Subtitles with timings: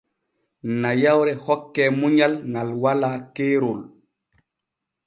[0.81, 3.81] Nayawre hokke munyal ŋal walaa keerol.